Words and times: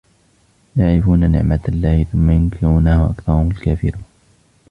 يعرفون 0.77 1.31
نعمت 1.31 1.69
الله 1.69 2.03
ثم 2.03 2.29
ينكرونها 2.31 3.03
وأكثرهم 3.05 3.51
الكافرون 3.51 4.03